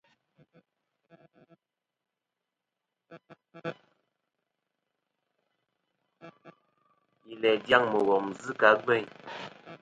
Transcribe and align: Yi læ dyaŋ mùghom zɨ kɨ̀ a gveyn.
Yi 7.25 7.33
læ 7.41 7.51
dyaŋ 7.65 7.83
mùghom 7.91 8.25
zɨ 8.41 8.51
kɨ̀ 8.59 8.69
a 8.73 8.77
gveyn. 8.83 9.07